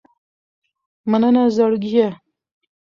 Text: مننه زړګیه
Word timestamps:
مننه 1.09 1.43
زړګیه 1.55 2.09